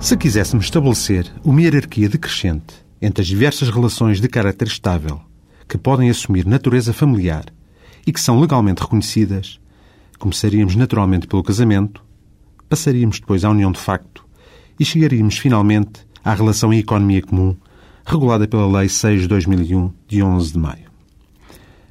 [0.00, 5.20] Se quiséssemos estabelecer uma hierarquia decrescente entre as diversas relações de caráter estável
[5.68, 7.46] que podem assumir natureza familiar
[8.06, 9.60] e que são legalmente reconhecidas,
[10.16, 12.02] começaríamos naturalmente pelo casamento,
[12.68, 14.24] passaríamos depois à união de facto
[14.78, 17.56] e chegaríamos finalmente à relação em economia comum,
[18.06, 20.88] regulada pela Lei 6 de 2001, de 11 de maio.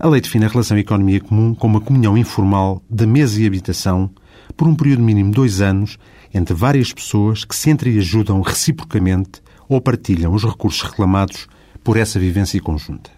[0.00, 3.46] A lei define a relação em economia comum como uma comunhão informal de mesa e
[3.46, 4.10] habitação
[4.56, 5.98] por um período mínimo de dois anos
[6.32, 11.46] entre várias pessoas que se entreajudam reciprocamente ou partilham os recursos reclamados
[11.82, 13.10] por essa vivência conjunta.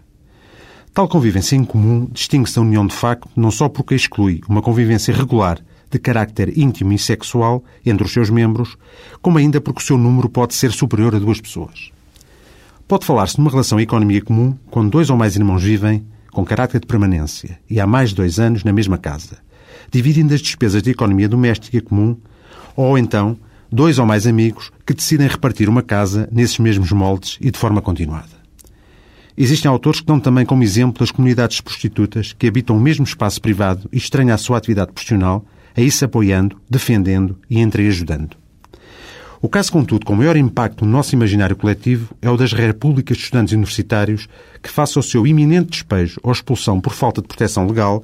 [0.93, 5.13] Tal convivência em comum distingue-se da união de facto não só porque exclui uma convivência
[5.13, 5.59] regular
[5.91, 8.77] de carácter íntimo e sexual entre os seus membros,
[9.21, 11.91] como ainda porque o seu número pode ser superior a duas pessoas.
[12.87, 16.79] Pode falar-se de uma relação economia comum quando dois ou mais irmãos vivem, com caráter
[16.79, 19.37] de permanência, e há mais de dois anos na mesma casa,
[19.91, 22.17] dividindo as despesas de economia doméstica comum
[22.75, 23.37] ou então
[23.71, 27.81] dois ou mais amigos que decidem repartir uma casa nesses mesmos moldes e de forma
[27.81, 28.45] continuada.
[29.37, 33.41] Existem autores que dão também como exemplo das comunidades prostitutas que habitam o mesmo espaço
[33.41, 38.37] privado e estranham a sua atividade profissional, aí se apoiando, defendendo e entreajudando.
[39.41, 43.23] O caso, contudo, com maior impacto no nosso imaginário coletivo é o das repúblicas de
[43.23, 44.27] estudantes universitários
[44.63, 48.03] que, face ao seu iminente despejo ou expulsão por falta de proteção legal,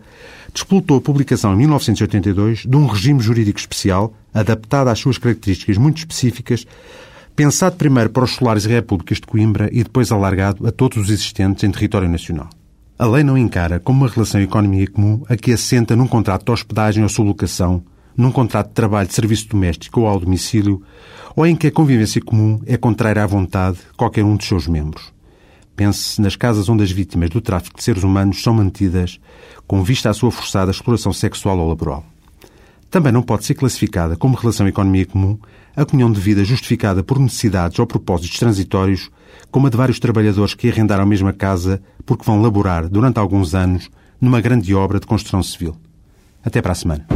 [0.53, 5.97] despolutou a publicação em 1982 de um regime jurídico especial, adaptado às suas características muito
[5.97, 6.65] específicas,
[7.35, 11.09] pensado primeiro para os solares e repúblicas de Coimbra e depois alargado a todos os
[11.09, 12.49] existentes em território nacional.
[12.99, 16.51] A lei não encara como uma relação economia comum a que assenta num contrato de
[16.51, 17.83] hospedagem ou sublocação,
[18.15, 20.83] num contrato de trabalho de serviço doméstico ou ao domicílio,
[21.35, 24.67] ou em que a convivência comum é contrária à vontade de qualquer um dos seus
[24.67, 25.11] membros.
[25.81, 29.19] Pense-se nas casas onde as vítimas do tráfico de seres humanos são mantidas
[29.65, 32.05] com vista à sua forçada exploração sexual ou laboral.
[32.91, 35.39] Também não pode ser classificada como relação economia comum
[35.75, 39.09] a comunhão de vida justificada por necessidades ou propósitos transitórios,
[39.49, 43.55] como a de vários trabalhadores que arrendaram a mesma casa porque vão laborar durante alguns
[43.55, 43.89] anos
[44.21, 45.75] numa grande obra de construção civil.
[46.45, 47.07] Até para a semana.